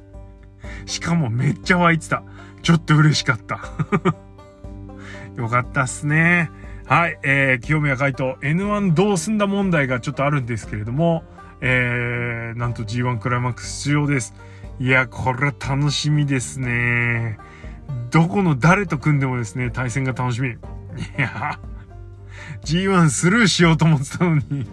[0.86, 2.23] しかもめっちゃ湧いてた。
[2.62, 3.60] ちょっと嬉しかった。
[5.36, 6.49] よかったっすね。
[6.88, 11.23] はい、えー、清宮海斗、N1 どうすんだ問題がちょっとあるんですけれども、
[11.62, 14.34] えー、なんと G1 クライマックス出場です。
[14.79, 17.38] いや、これは楽しみですね。
[18.12, 20.49] どこの誰と組んでもですね、対戦が楽しみ。
[20.49, 20.53] い
[21.17, 21.60] や、
[22.63, 24.65] G1 スルーしようと思ってたのに、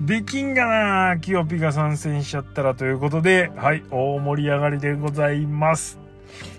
[0.00, 0.66] できんが
[1.14, 5.98] なキヨピが参戦しちゃったらということで、はい、大盛り上がりでございます。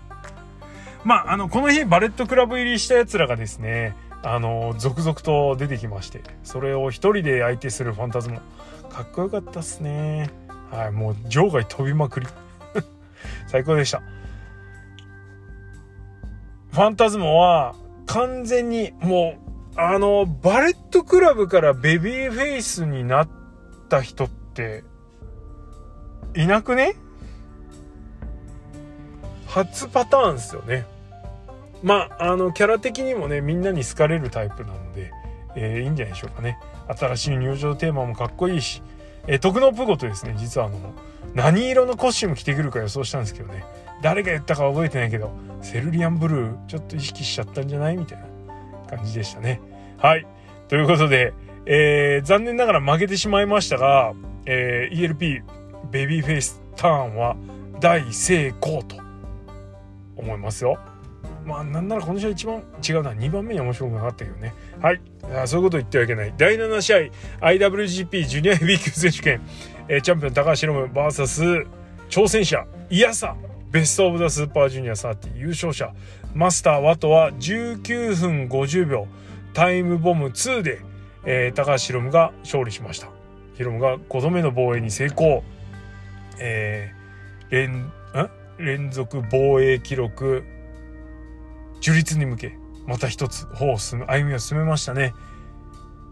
[1.03, 3.95] まあ、あの、この日、バレットクラブ入りした奴らがですね、
[4.27, 8.41] あの続々と出てきましてそれを一人で相手するファンタズモ
[8.89, 10.31] かっこよかったっすね。
[10.71, 12.27] はいもう場外飛びまくり。
[13.47, 14.01] 最高でした。
[16.71, 17.75] ファンタズモは
[18.07, 19.35] 完全にも
[19.75, 23.29] うあのバレットクラブからベビーフェイスになっ
[23.89, 24.83] た人って
[26.35, 26.95] いなくね？
[29.47, 30.94] 初パターンですよね。
[31.85, 35.11] まあ、あの、キャラ的にもね、みんなに好かれるタイプなので、
[35.55, 36.57] えー、いいんじゃないでしょうかね。
[36.87, 38.81] 新しい入場テーマもかっこいいし、
[39.27, 40.95] えー、徳のプゴとですね、実はあの、
[41.35, 43.63] 何色のコスチューム着てくるか予想したんですけどね、
[44.01, 48.25] 誰が言ったか覚えてないけど、セルリアンブルー、ちょっと意識しちゃったんじゃないみたいな
[48.97, 49.61] 感じでしたね。
[49.99, 50.25] はい。
[50.69, 51.33] ということで、
[51.67, 54.13] えー、残念ながら負けてしまいましたが、
[54.47, 55.43] えー、ELP、
[55.91, 57.35] ベビーフェイスターンは
[57.79, 58.95] 大成功と
[60.17, 60.79] 思いますよ。
[61.45, 63.11] まあなんならこの試合一番違うな。
[63.11, 64.53] 2番目に面白くなかったけどね。
[64.81, 65.01] はい。
[65.35, 66.33] あそういうこと言ってはいけない。
[66.37, 66.97] 第7試合
[67.41, 69.41] IWGP ジュニアヘビー級選手権、
[69.87, 71.67] えー、チャンピオン高橋ロム VS
[72.09, 73.35] 挑戦者イヤサ。
[73.71, 75.93] ベスト・オブ・ザ・スーパージュニア30優勝者
[76.33, 79.07] マスター・ワトは19分50秒。
[79.53, 80.79] タイムボム2で、
[81.25, 83.09] えー、高橋ロムが勝利しました。
[83.55, 85.43] ヒロムが5度目の防衛に成功、
[86.39, 87.91] えー、連ん？
[88.57, 90.43] 連続防衛記録。
[91.85, 95.13] 樹立に向けまた一つ歩を進む歩みを進めましたね。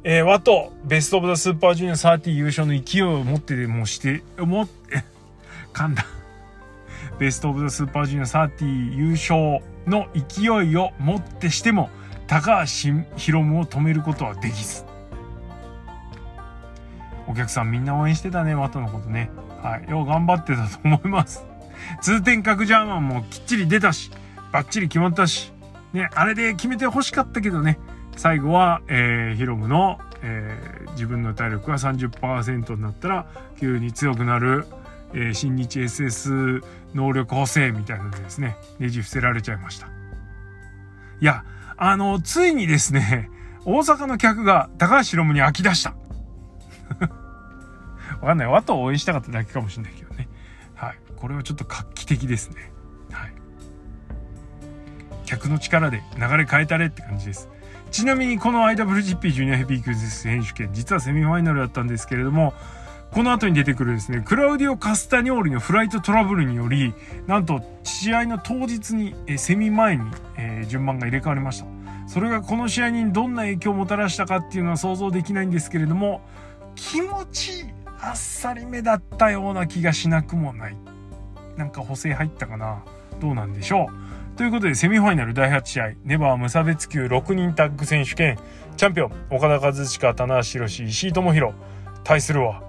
[0.03, 4.67] えー、ワトベストオブザスーパージュニア30優勝の勢いを持ってでもしても
[5.73, 6.05] 噛んだ。
[7.17, 11.89] ベストオブザスーパージュニア30優勝の勢いをもってしても
[12.27, 14.85] 高橋宏夢を止めることはできず。
[17.25, 19.31] お客さんみんな応援してたねワトのことね。
[19.63, 19.89] はい。
[19.89, 21.43] よう頑張ってたと思います。
[22.03, 24.11] 通天閣ジャーマンもきっちり出たし
[24.51, 25.52] バッチリ決まったし。
[25.93, 27.79] ねあれで決めて欲しかったけどね
[28.15, 33.27] 最後は、えー、ヒロムの、えー、自分の体力が30%になったら
[33.59, 34.65] 急に強くなる、
[35.13, 41.43] えー、新日 SS 能力補正みたいなのでですねねじ伏せられちゃいましたいや
[41.77, 43.29] あのついにですね
[43.65, 45.95] 大阪の客が高橋ヒロムに飽き出した
[48.23, 48.47] わかんない。
[48.47, 50.27] 和と応援したかっただけかもしれないけどね。
[50.75, 50.99] はい。
[51.17, 52.71] これはちょっと画期的ですね。
[53.11, 53.33] はい。
[55.23, 57.49] 客の力で流れ変えたれって感じです。
[57.91, 62.53] ちなみにこの IWGP ジュニアヘビー級選手権、実はセミファイナルだったんですけれども、
[63.11, 66.95] この後に出てくるですね、クラウディオ・カスタニョーリのフライトトラブルにより、
[67.27, 70.03] なんと試合の当日に、えセミ前に、
[70.37, 71.67] え、順番が入れ替わりました。
[72.07, 76.21] それがこの試合にどんな影響をもたらしたかっていうのは想像できないんですけれども、
[76.73, 77.65] 気持ち
[78.01, 80.77] あっさりめだったような気がしなくもない。
[81.55, 82.83] なんか補正入ったかな
[83.21, 88.39] どうなんでしょうということで、セミファイナル第8試合、ネバー無差別級6人タッグ選手権、
[88.77, 91.53] チャンピオン、岡田和親、棚橋宏、石井智弘、
[92.03, 92.63] 対するは、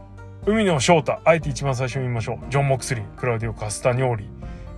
[0.47, 4.29] 海野翔太、あえて一番最初に言いましょう、ジョン・モクスリー、クラウディオ・カスタニョーリ、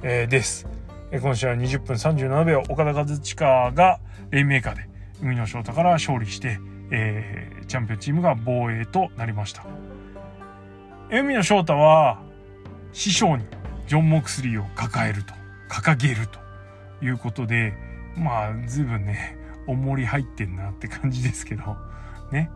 [0.05, 0.69] えー、です。
[1.11, 3.99] えー、今試合20分37秒、岡田和親が
[4.31, 4.89] レインメーカーで、
[5.21, 6.61] 海野翔太から勝利して、
[6.93, 9.67] えー、チャンピオンチームが防衛となりました。
[11.11, 12.21] 海野翔太は、
[12.93, 13.45] 師匠に
[13.89, 15.35] ジョン・モクスリーを抱えると、
[15.69, 16.46] 掲げると。
[17.03, 17.75] いうことで、
[18.17, 21.77] まあ、随分ね、重り入ってんなって感じですけど、
[22.33, 22.51] ね、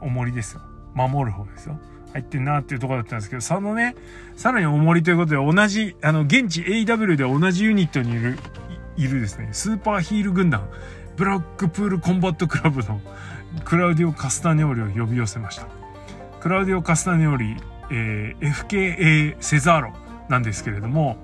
[0.00, 0.60] 重りですよ。
[0.94, 1.78] 守る方ですよ。
[2.12, 3.94] 入ってんなっていうところだったんですけど、そのね、
[4.36, 8.38] さらに重りということで、同じ、あの、現地 AW で同じユニットにいる、
[8.96, 10.68] いるですね、スーパーヒール軍団、
[11.16, 13.00] ブラックプールコンバットクラブの
[13.64, 15.66] クラウディオ・カスタネオリを呼び寄せました。
[16.40, 17.56] クラウディオ・カスタネオリ、
[17.90, 19.92] えー、FKA セザーロ
[20.28, 21.16] なんですけれども、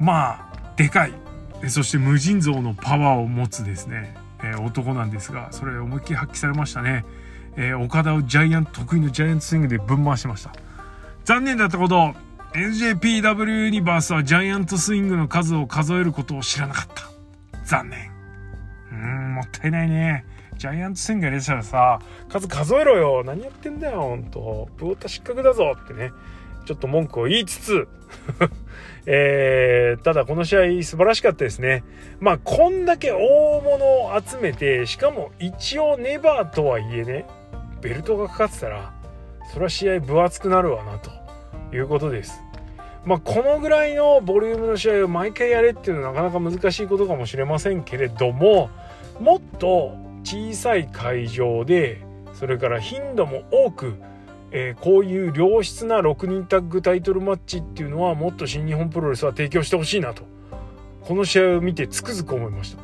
[0.00, 0.43] まあ、
[0.76, 1.12] でかい。
[1.68, 7.04] そして無尽蔵のパワーを持つですね、え、男なんですがそれ思いっきり発揮されましたね、
[7.56, 10.52] え、岡田をジャイアント得意のジャイアントスイングでぶん回しました。
[11.24, 12.14] 残念だったこと。
[12.52, 17.10] NJPW ユニバースはジャイアントスイングの数を数えることを知らなかった。
[17.64, 18.12] 残念。
[18.92, 20.24] うんもったいないね。
[20.56, 23.22] ジャイアントスイングやれたらさ数数えろよ。
[23.24, 24.68] 何やってんだよほんと。
[24.76, 26.12] プオタ失格だぞってね。
[26.64, 27.88] ちょっと文句を言いつつ
[29.06, 31.84] えー、ただこの試合素晴らしかったですね。
[32.20, 33.18] まあこんだけ大
[33.60, 37.26] 物を集めてしかも一応ネバーとはいえね
[37.82, 38.94] ベルトがかかってたら
[39.52, 41.10] それは試合分厚くなるわなと
[41.76, 42.40] いうことです。
[43.04, 48.70] まあこのぐらいのボリュームの試合を毎回やれっていうのはなかなか難しいことかもしれませんけれども
[49.20, 52.00] もっと小さい会場で
[52.32, 53.94] それから頻度も多く
[54.56, 60.22] えー、こういう良質な6人タッグタイトルマッチっていうのはもっと新日本プロレスは提供してほしいなと。
[61.00, 62.82] この試合を見てつくづく思いました。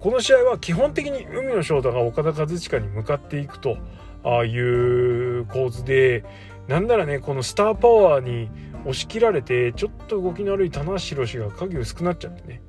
[0.00, 3.76] この試合は基本的に海野翔太が岡田和親に向かっていくと
[4.24, 6.24] ああいう構図で
[6.68, 8.48] なんならねこのスターパワーに
[8.82, 12.62] 押し切られてちょっと動きの悪い棚橋宏が影薄くなっちゃってね。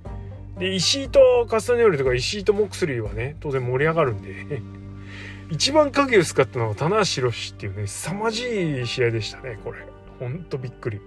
[0.60, 4.62] で石井とカスタネオリとか石井とモクスリーはね当然盛り上がるんで。
[5.50, 9.80] 一番影薄かったのは棚橋宏っていうね凄まじい試合でしたねこれ。
[10.20, 11.02] ほんとびっくり。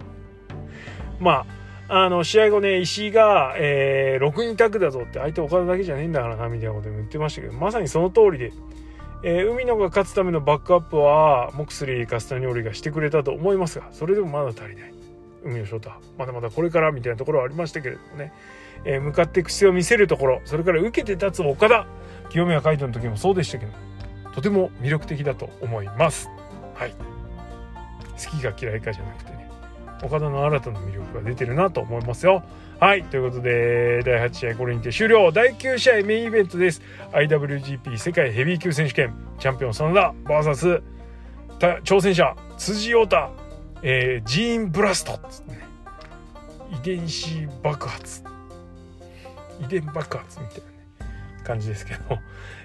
[1.19, 1.45] ま
[1.87, 8.53] ああの試合後ね石井が、えー、6人タグだぞって相手岡田だけじゃねえんだからなみたいなことも言ってましたけどまさにその通りで、
[9.23, 14.93] えー、海野が勝つためのバックアップはモクスリーカスタニオリがしてくれたと思いますがそれでもまだ足りない。
[15.43, 18.31] 海野翔太まだまだこれからみたいなところはありましたけれどもね、
[18.85, 21.85] えー、向かっていく姿勢を見せるところそれから受けて立つ岡田。
[22.29, 23.90] 清宮海斗の時もそうでしたけど。
[24.33, 26.29] とても魅力的だと思います。
[26.75, 26.91] はい。
[26.91, 29.49] 好きが嫌いかじゃなくてね。
[30.03, 32.43] 岡田の新たな魅力が出てるなと思いますよ。
[32.79, 33.03] はい。
[33.03, 35.31] ということで第8試合これにて終了。
[35.31, 36.81] 第9試合メインイベントです。
[37.11, 39.13] IWGP 世界ヘビー級選手権。
[39.39, 40.81] チャンピオン真田 VS
[41.83, 43.17] 挑戦者辻陽太、
[43.83, 45.11] えー、ジーンブラスト
[45.47, 45.59] ね。
[46.71, 48.23] 遺伝子爆発。
[49.59, 50.81] 遺伝爆発みたいなね。
[51.43, 52.17] 感じですけど、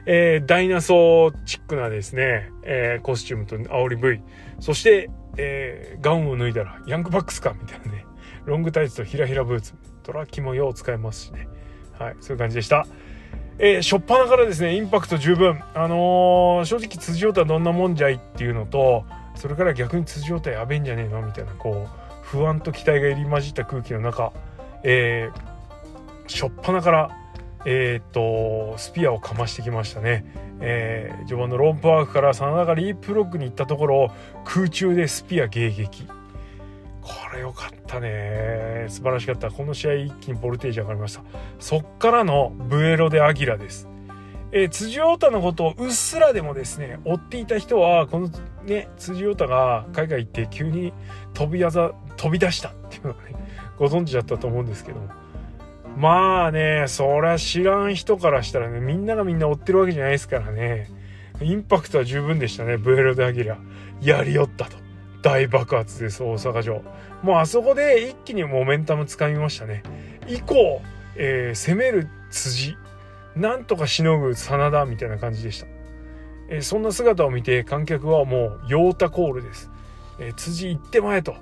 [0.06, 4.22] えー、ダイナソーチックなですね、えー、コスチュームと煽り V、
[4.60, 8.06] そして、えー、ガウンを脱いだらヤングバックスかみたいなね、
[8.44, 11.48] ロングタイツとヒラヒラブーツ、トラッキもよう使えますしね。
[11.98, 12.86] はい、そういう感じでした。
[13.58, 15.60] えー、初っ端からですね、インパクト十分。
[15.74, 19.04] あのー、正直辻太はどんなもんじゃいっていうのと、
[19.34, 24.32] それから逆に辻太やべえんじゃねえのみたいな、こう、不安と期待が入り混じった空気の中、
[24.82, 27.10] えー、初っ端から、
[27.68, 30.24] えー、と、スピアをかましてきましたね。
[30.60, 34.12] えー、序盤のロンプワークから真田がリープロックに行ったところ
[34.44, 36.06] 空中でスピア迎撃。
[36.06, 38.86] これ良かったね。
[38.88, 39.50] 素晴らしかった。
[39.50, 41.24] この試合一気にボルテージ上がりました。
[41.58, 43.88] そっからのブエロでアギラです。
[44.52, 48.30] えー、辻太田のことをうっすらでもですね、追っていた人は、この
[48.64, 50.92] ね、辻太田が海外行って急に
[51.34, 53.34] 飛び技、飛び出したっていうのはね、
[53.76, 55.25] ご存知だったと思うんですけども
[55.96, 60.90] まあね、そりゃ知らん人からしたらね、みんながみんな追ってるわけじゃないですからね。
[61.40, 63.58] インパクトは十分でしたね、ブエロでアギラ。
[64.00, 64.76] やりよったと。
[65.22, 66.82] 大爆発です大阪城。
[67.22, 69.82] もうあそこで一気にモメンタムつかみましたね。
[70.28, 70.82] 以降、
[71.16, 72.76] えー、攻める辻
[73.34, 75.66] なんとかしのぐ真田みたいな感じでした、
[76.48, 79.70] えー、そんな姿を見て観客はもうヨータコールです、
[80.18, 81.34] えー、辻行ってまえと。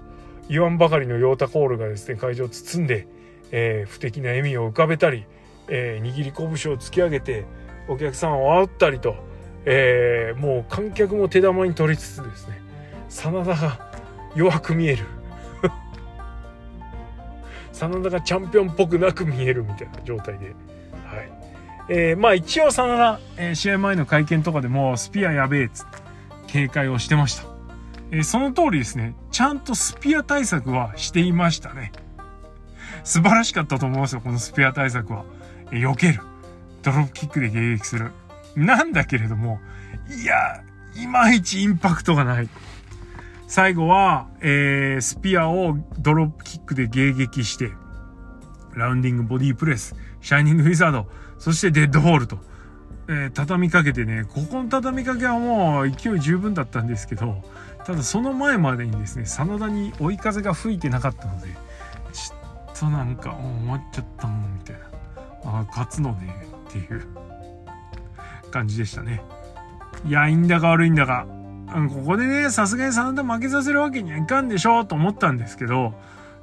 [0.48, 3.08] 言わんばかりのヨータコールがですね会場を包んで、
[3.52, 5.26] え不敵な笑みを浮かべたり、
[5.68, 7.44] え握り拳を突き上げて
[7.88, 9.16] お客さんを煽ったりと、
[9.66, 12.60] えもう観客も手玉に取りつつですね。
[13.08, 13.78] 真田が
[14.34, 15.04] 弱く見える。
[17.72, 20.54] 真田がチャンピオンっぽくなく見えるみたいな状態で、はい。
[21.88, 25.98] えー、まあ一応真田、えー、試合前の会見とかでもスピアやべえっつって
[26.46, 27.44] 警戒をしてました、
[28.10, 29.14] えー、その通りですね。
[29.30, 31.92] ちゃんとスピア対策はしていましたね。
[33.04, 35.24] 素晴らしかったと思いますよこのスピア対策は、
[35.70, 36.20] え、避ける。
[36.82, 38.10] ドロップキックで迎撃する。
[38.56, 39.58] なんだけれども
[40.08, 40.62] いや
[40.96, 42.48] いまいちインパクトがない。
[43.46, 47.72] 最後は、えー、スピアをドロップキックで迎撃して、
[48.74, 51.06] ラウンディングボディープレス、シャイニングウィザード、
[51.38, 52.38] そしてデッドホールと、
[53.08, 57.42] えー、畳みかけてね、ここの畳みかけはもう勢い十分だったんですけど、
[57.84, 61.48] ただその前までにですね、真田に追い風が吹いてなかったので、
[62.78, 65.60] となんか、終わっちゃったもん、みたいな。
[65.60, 67.06] あ、勝つのね、っていう
[68.50, 69.22] 感じでしたね。
[70.04, 71.26] いや、いいんだか悪いんだか、
[71.88, 75.94] ここでね、さすがに真田負けさせるわけにはいかんでしょと思ったんですけど、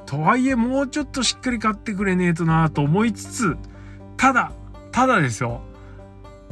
[0.05, 3.57] とはいえもうちょっとしっかり勝ってくれねえとなと思いつつ、
[4.17, 4.51] ただ、
[4.91, 5.61] ただですよ。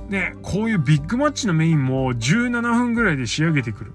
[0.07, 3.93] ね、こういうビッグマッチのメインも17分ぐらいで仕上げてくる。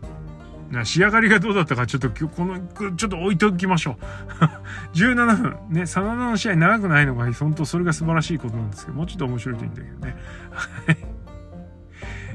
[0.85, 2.59] 仕上がりがどうだったかちょっと今日この、
[2.97, 4.95] ちょっと置いておきましょう。
[4.97, 5.57] 17分。
[5.71, 10.17] ね、真田の試合長くないのが、本当それが素晴らしいことなんですけど、もうちょっと面白いといいんだけどね。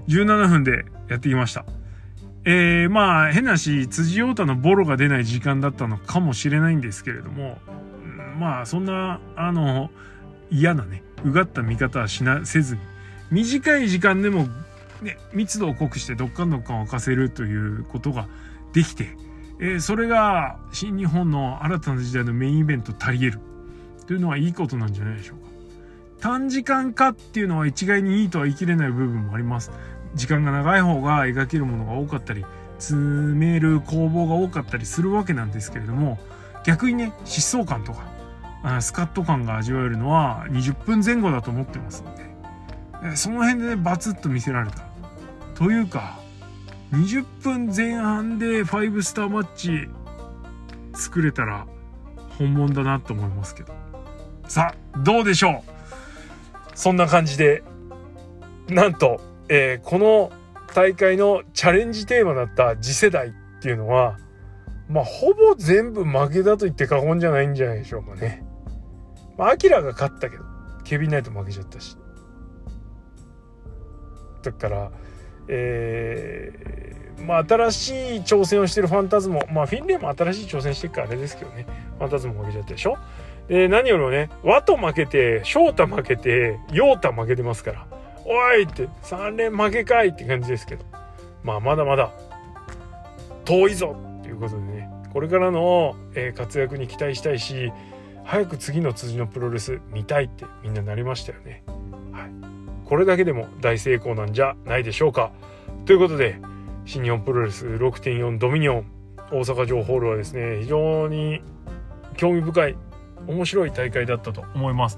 [0.08, 1.66] 17分でやってきました。
[2.46, 7.60] えー、まあ変なし辻太のボロが出ない時間だったのかもしれないんですけれども
[8.40, 9.92] まあそんなあの
[10.50, 12.82] 嫌なねうがった見方はしなせずに
[13.32, 14.48] 短い時間でも、
[15.02, 18.28] ね、密度を濃くしてどっかんどっかん沸かせるということが
[18.74, 19.16] できて、
[19.60, 23.40] えー、それが新日本の新たな時代のメインイベント足りえる
[24.08, 25.50] というのはいいことなんじゃないでしょうか。
[26.20, 29.72] 短時間化っていうのは一概にいいとは言い切れない部分もあります。
[30.16, 32.46] 時間が長い方が描けるものが多かったり
[32.80, 33.00] 詰
[33.36, 36.18] める攻防が多かったりするわけなんですけれども
[36.66, 44.89] 逆にね疾走感とかスカッと感が味わえるのは20分前後だと思ってますのでその辺でねバツッと見せられた
[45.60, 46.18] というか
[46.92, 49.90] 20分前半で5スターマッチ
[50.98, 51.68] 作れたら
[52.38, 53.74] 本物だなと思いますけど
[54.48, 55.72] さあどうでしょう？
[56.74, 57.62] そんな感じで
[58.70, 60.32] なんとえー、この
[60.76, 63.32] 大会のチャレンジテーマだった次世代っ
[63.62, 64.20] ていうのは、
[64.88, 68.46] まあ、ほぼ全部負けだと言って過言じゃないんじゃないでしょうかね。
[69.40, 70.44] まあ、アキラが勝ったけど、
[70.84, 71.98] ケビンナイト負けちゃったし。
[74.44, 74.92] だから、
[75.50, 81.66] えー、まあ、新しい挑戦をしてるファンタズモ、まあ、フィンレイも新しい挑戦してるからあれですけどね、
[81.98, 82.98] ファンタズモ負けちゃったでしょ？
[83.48, 87.88] で、何よりもね、ワト負けて、翔太負けて、ヨータ負けてますから。
[88.26, 90.86] おいって3連負けかいって感じですけど。
[91.44, 92.12] まあまだまだ
[93.46, 94.90] 遠いぞっていうことでね。
[95.12, 97.74] これからの、え活躍に期待したいし
[98.24, 101.64] 早く次の辻のプロレス見たいってみんななりましたよね。
[102.12, 102.30] はい、
[102.90, 105.32] これだけでも大成功なんじゃないでしょうか。
[105.86, 106.40] ということで
[106.86, 108.86] 新日本プロレス6.4ドミニオン
[109.32, 111.42] 大阪城ホールはですね非常に
[112.18, 112.78] 興味深い
[113.28, 114.98] 面白い大会だったと思います。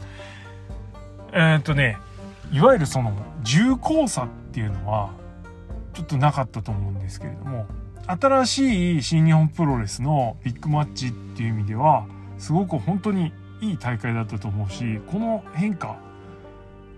[1.33, 1.97] えー、っとね
[2.53, 3.13] いわゆるその
[3.43, 5.11] 重厚さっていうのは
[5.93, 7.67] ちょっとなかったと思うんですけれども
[8.07, 12.05] 新しい新日本プロレスのビッグマッチっていう意味では
[12.37, 15.97] すごく本当にいい大会だったと思うしこの変化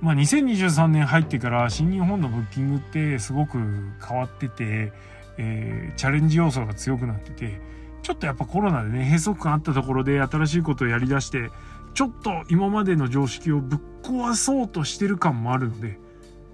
[0.04, 3.58] まあ、2023年入ってから新日本のブッキングってすごく
[4.06, 4.92] 変わってて、
[5.38, 7.62] えー、チャレンジ要素が強くなってて
[8.02, 11.50] ちょっとやっぱコロナでね閉塞感あったところで新しいことをやりだして
[11.94, 15.98] ちょっと今までの常識をぶっ壊そうとしてる感もあるので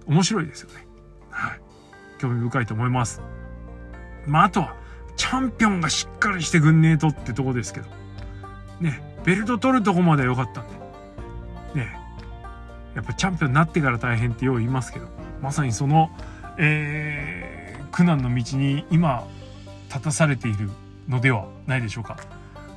[0.10, 0.88] 面白いですよね。
[1.30, 1.62] はい。
[2.20, 3.22] 興味深いと思います。
[4.26, 4.76] まあ、あとは、
[5.16, 7.88] チャンピオンがしっかりしてくんねえとってとこですけど。
[8.82, 10.79] ね、ベルト取るとこまでは良かったんで。
[13.00, 15.08] やっぱチャンピオンになってから大変ってよう言いますけど、
[15.42, 16.10] まさにその、
[16.58, 19.26] えー、苦難の道に今、
[19.88, 20.70] 立たされている
[21.08, 22.18] のではないでしょうか。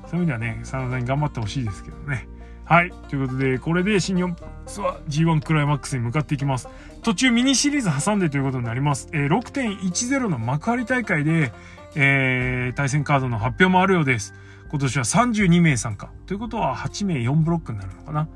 [0.07, 2.29] そういう意味ではね、真田に頑張ってほしいですけどね。
[2.65, 2.93] はい。
[3.09, 6.69] ということで、これで新日本ツアー G1 クライマックスに向かっていきます。
[7.03, 9.09] 途中ミニシリーズ挟んでということになります。
[9.13, 11.53] えー、6.10の幕張大会で、
[11.97, 14.35] えー、対戦カードの発表もあるようです。
[14.71, 16.11] 今年は32名参加。
[16.27, 18.29] ということは8名4ブロックになるのかな。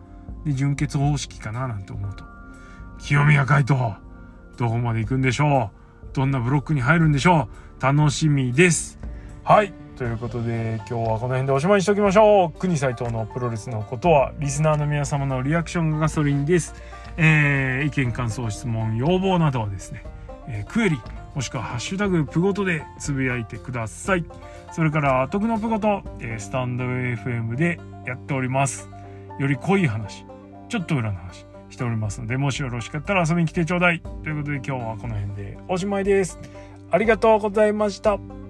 [0.47, 2.25] で、準決方式かななんて思うと。
[2.99, 3.97] 清宮海斗、
[4.57, 5.71] どこまで行くんでしょ
[6.13, 6.15] う？
[6.15, 7.83] どんなブロックに入るんでしょう？
[7.83, 8.99] 楽しみです。
[9.45, 9.75] はい。
[9.97, 12.59] ということで今日はこの辺でおしまいにしておきましょう。
[12.59, 16.75] 国斎藤のプロレスのことはリスナーの皆様のリアクションがガソリンです、
[17.17, 20.05] えー、意見感想質問要望などはですね、
[20.49, 21.01] えー、クエリ
[21.35, 24.25] もしくはハッシュタグプゴトでつぶやいてください。
[24.73, 28.91] それから徳のプゴト、え、スタンド FM でやっております。
[29.39, 30.27] より濃い話。
[30.69, 36.39] ちょっと裏の話しておりますのでもしよろしかったら遊びに来てちょうだいということで今日はこの辺でおしまいです
[36.91, 38.46] ありがとうございました。